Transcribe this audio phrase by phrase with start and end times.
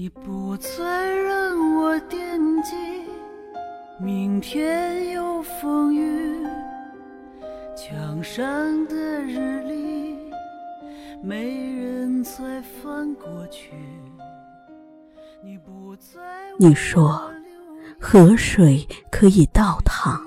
[0.00, 2.74] 你不再让我惦记，
[3.98, 6.42] 明天有风雨，
[7.76, 8.42] 墙上
[8.86, 10.16] 的日历，
[11.22, 13.74] 没人再翻过去。
[15.44, 16.18] 你不再
[16.58, 17.30] 你说
[18.00, 20.18] 河水可以倒淌，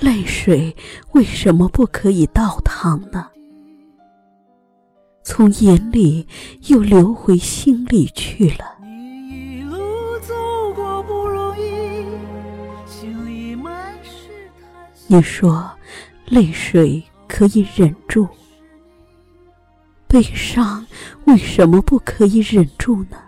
[0.00, 0.74] 泪水
[1.12, 3.30] 为什么不可以倒淌呢？
[5.28, 6.26] 从眼里
[6.68, 8.78] 又流回心里去了。
[8.82, 9.76] 你一路
[10.20, 10.34] 走
[10.74, 12.06] 过不容易，
[12.86, 15.04] 心里满是叹息。
[15.14, 15.70] 你说
[16.24, 18.26] 泪水可以忍住，
[20.06, 20.86] 悲伤
[21.26, 23.18] 为什么不可以忍住呢？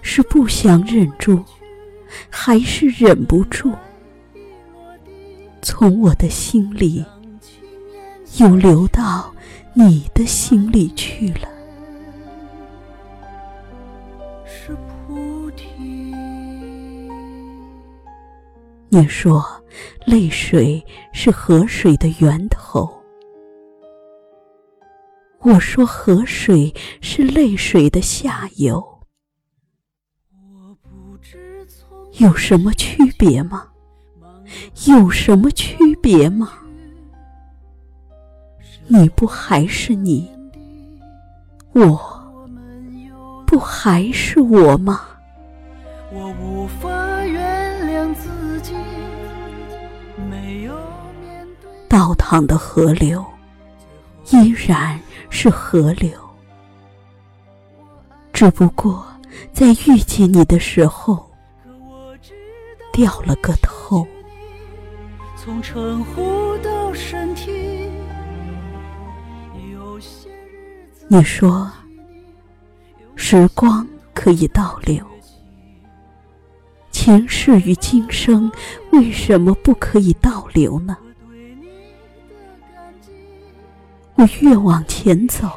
[0.00, 1.44] 是不想忍住，
[2.30, 3.74] 还是忍不住？
[5.60, 7.04] 从我的心里
[8.38, 9.30] 又流到
[9.80, 11.48] 你的心里去了。
[14.44, 14.76] 是
[15.06, 16.12] 菩提。
[18.88, 19.40] 你说
[20.04, 22.92] 泪水是河水的源头，
[25.42, 28.84] 我说河水是泪水的下游，
[32.14, 33.68] 有什么区别吗？
[34.88, 36.52] 有什么区别吗？
[38.90, 40.30] 你不还是你，
[41.72, 42.00] 我
[43.46, 45.02] 不还是我吗？
[46.10, 46.88] 我无法
[47.26, 48.72] 原谅自己，
[50.30, 50.72] 没有
[51.20, 53.22] 面对倒淌的河流
[54.30, 56.10] 依然是河流，
[58.32, 59.06] 只不过
[59.52, 61.30] 在遇见你的时候
[62.90, 64.06] 掉了个头。
[65.36, 67.90] 从称呼到身体，
[71.10, 71.70] 你说
[73.16, 75.02] 时光可以倒流，
[76.90, 78.52] 前世与今生
[78.92, 80.94] 为什么不可以倒流呢？
[84.16, 85.50] 我，越往前走，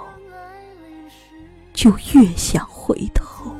[1.74, 3.54] 就越想回头。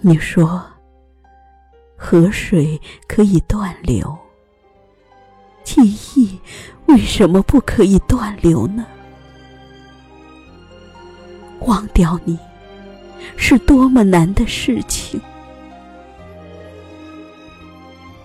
[0.00, 0.64] 你说
[2.12, 2.78] 河水
[3.08, 4.18] 可以断流，
[5.64, 5.80] 记
[6.14, 6.38] 忆
[6.84, 8.84] 为什么不可以断流呢？
[11.60, 12.38] 忘掉你
[13.38, 15.18] 是多么难的事情，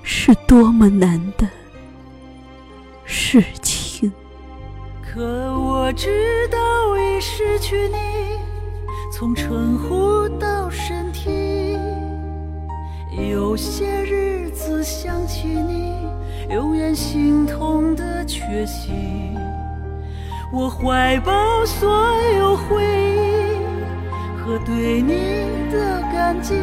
[0.04, 1.48] 是多么难的
[3.06, 4.12] 事情。
[5.02, 5.22] 可
[5.58, 6.58] 我知道
[6.98, 7.96] 已失去你，
[9.14, 11.07] 从称呼到身，
[13.58, 15.94] 些日子想起你，
[16.50, 18.92] 永远心痛的缺席。
[20.54, 21.90] 我怀抱所
[22.38, 23.58] 有回忆
[24.40, 26.54] 和对你的感激，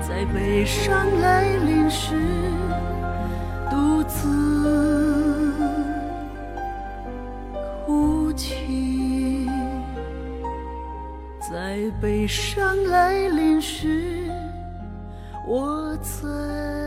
[0.00, 2.16] 在悲伤来临时，
[3.70, 5.54] 独自
[7.86, 9.46] 哭泣，
[11.40, 14.28] 在悲伤来临时，
[15.46, 16.83] 我在。